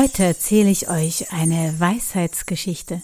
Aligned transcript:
Heute 0.00 0.22
erzähle 0.22 0.70
ich 0.70 0.88
euch 0.88 1.32
eine 1.32 1.74
Weisheitsgeschichte, 1.80 3.02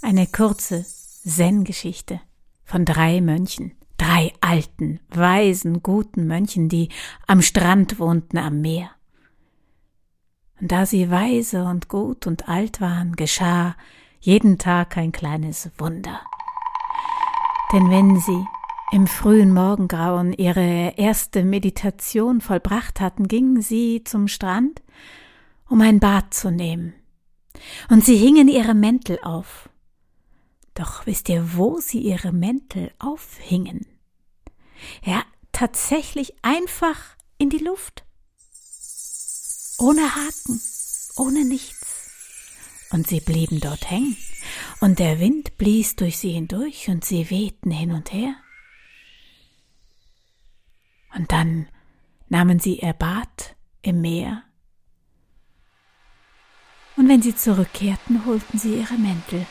eine 0.00 0.26
kurze 0.26 0.86
Zen-Geschichte 1.26 2.18
von 2.64 2.86
drei 2.86 3.20
Mönchen, 3.20 3.72
drei 3.98 4.32
alten, 4.40 5.00
weisen, 5.10 5.82
guten 5.82 6.26
Mönchen, 6.26 6.70
die 6.70 6.88
am 7.26 7.42
Strand 7.42 7.98
wohnten 7.98 8.38
am 8.38 8.62
Meer. 8.62 8.88
Und 10.62 10.72
da 10.72 10.86
sie 10.86 11.10
weise 11.10 11.64
und 11.64 11.90
gut 11.90 12.26
und 12.26 12.48
alt 12.48 12.80
waren, 12.80 13.16
geschah 13.16 13.76
jeden 14.18 14.56
Tag 14.56 14.96
ein 14.96 15.12
kleines 15.12 15.72
Wunder. 15.76 16.22
Denn 17.70 17.90
wenn 17.90 18.18
sie 18.18 18.46
im 18.92 19.06
frühen 19.08 19.52
Morgengrauen 19.52 20.32
ihre 20.32 20.94
erste 20.96 21.44
Meditation 21.44 22.40
vollbracht 22.40 23.02
hatten, 23.02 23.28
gingen 23.28 23.60
sie 23.60 24.04
zum 24.04 24.26
Strand, 24.26 24.80
um 25.68 25.80
ein 25.80 26.00
Bad 26.00 26.34
zu 26.34 26.50
nehmen. 26.50 26.94
Und 27.88 28.04
sie 28.04 28.16
hingen 28.16 28.48
ihre 28.48 28.74
Mäntel 28.74 29.18
auf. 29.22 29.68
Doch 30.74 31.06
wisst 31.06 31.28
ihr, 31.28 31.56
wo 31.56 31.78
sie 31.80 32.00
ihre 32.00 32.32
Mäntel 32.32 32.92
aufhingen? 32.98 33.86
Ja, 35.04 35.24
tatsächlich 35.52 36.34
einfach 36.42 37.16
in 37.38 37.48
die 37.48 37.58
Luft. 37.58 38.04
Ohne 39.78 40.14
Haken, 40.14 40.60
ohne 41.16 41.44
nichts. 41.44 42.88
Und 42.90 43.08
sie 43.08 43.20
blieben 43.20 43.60
dort 43.60 43.90
hängen, 43.90 44.16
und 44.80 44.98
der 44.98 45.18
Wind 45.18 45.58
blies 45.58 45.96
durch 45.96 46.18
sie 46.18 46.30
hindurch, 46.30 46.88
und 46.88 47.04
sie 47.04 47.28
wehten 47.30 47.70
hin 47.70 47.92
und 47.92 48.12
her. 48.12 48.36
Und 51.14 51.32
dann 51.32 51.68
nahmen 52.28 52.58
sie 52.60 52.80
ihr 52.80 52.92
Bad 52.92 53.56
im 53.82 54.00
Meer. 54.00 54.42
Und 56.96 57.08
wenn 57.08 57.22
sie 57.22 57.34
zurückkehrten, 57.34 58.24
holten 58.24 58.58
sie 58.58 58.76
ihre 58.76 58.94
Mäntel. 58.94 59.46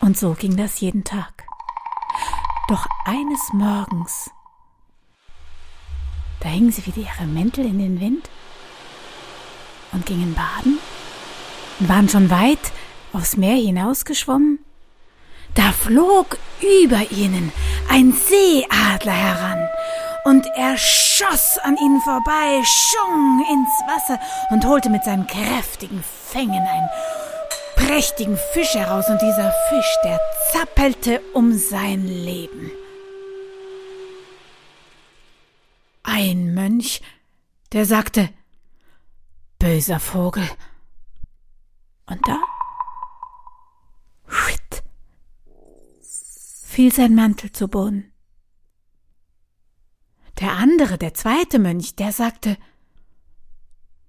Und 0.00 0.16
so 0.16 0.34
ging 0.34 0.56
das 0.56 0.80
jeden 0.80 1.04
Tag. 1.04 1.44
Doch 2.68 2.86
eines 3.04 3.52
Morgens, 3.52 4.30
da 6.40 6.48
hingen 6.48 6.72
sie 6.72 6.86
wieder 6.86 6.98
ihre 6.98 7.26
Mäntel 7.26 7.64
in 7.64 7.78
den 7.78 8.00
Wind 8.00 8.30
und 9.92 10.06
gingen 10.06 10.34
baden 10.34 10.78
und 11.80 11.88
waren 11.88 12.08
schon 12.08 12.30
weit 12.30 12.72
aufs 13.12 13.36
Meer 13.36 13.56
hinausgeschwommen. 13.56 14.58
Da 15.54 15.72
flog 15.72 16.38
über 16.60 17.10
ihnen 17.10 17.52
ein 17.88 18.12
Seeadler 18.12 19.12
heran, 19.12 19.68
und 20.26 20.44
er 20.56 20.76
schoss 20.76 21.56
an 21.58 21.76
ihnen 21.76 22.00
vorbei, 22.00 22.60
schung 22.64 23.44
ins 23.48 23.70
Wasser 23.86 24.18
und 24.50 24.66
holte 24.66 24.90
mit 24.90 25.04
seinen 25.04 25.28
kräftigen 25.28 26.02
Fängen 26.02 26.66
einen 26.66 26.88
prächtigen 27.76 28.36
Fisch 28.52 28.74
heraus, 28.74 29.08
und 29.08 29.22
dieser 29.22 29.52
Fisch, 29.68 29.96
der 30.02 30.20
zappelte 30.50 31.20
um 31.32 31.56
sein 31.56 32.08
Leben. 32.08 32.72
Ein 36.02 36.54
Mönch, 36.54 37.02
der 37.70 37.84
sagte, 37.84 38.28
böser 39.60 40.00
Vogel. 40.00 40.48
Und 42.06 42.20
da 42.26 42.38
fiel 46.64 46.92
sein 46.92 47.14
Mantel 47.14 47.52
zu 47.52 47.68
Boden. 47.68 48.12
Der 50.40 50.52
andere, 50.52 50.98
der 50.98 51.14
zweite 51.14 51.58
Mönch, 51.58 51.96
der 51.96 52.12
sagte, 52.12 52.58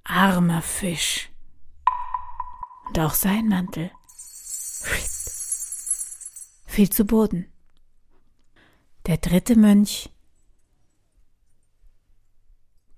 armer 0.04 0.62
Fisch. 0.62 1.30
Und 2.88 3.00
auch 3.00 3.14
sein 3.14 3.48
Mantel 3.48 3.92
fiel 6.66 6.90
zu 6.90 7.06
Boden. 7.06 7.48
Der 9.08 9.18
dritte 9.18 9.56
Mönch 9.56 10.10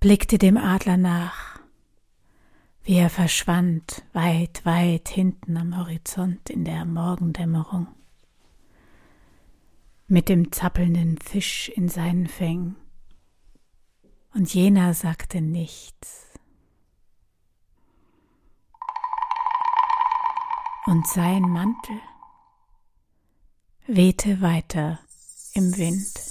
blickte 0.00 0.38
dem 0.38 0.56
Adler 0.56 0.96
nach, 0.96 1.60
wie 2.82 2.96
er 2.96 3.10
verschwand 3.10 4.02
weit, 4.12 4.64
weit 4.64 5.08
hinten 5.08 5.56
am 5.56 5.76
Horizont 5.78 6.50
in 6.50 6.64
der 6.64 6.84
Morgendämmerung 6.84 7.86
mit 10.08 10.28
dem 10.28 10.50
zappelnden 10.50 11.18
Fisch 11.18 11.68
in 11.68 11.88
seinen 11.88 12.26
Fängen. 12.26 12.76
Und 14.32 14.54
jener 14.54 14.94
sagte 14.94 15.40
nichts. 15.40 16.26
Und 20.86 21.06
sein 21.06 21.42
Mantel 21.42 22.00
wehte 23.86 24.40
weiter 24.40 24.98
im 25.54 25.76
Wind. 25.76 26.29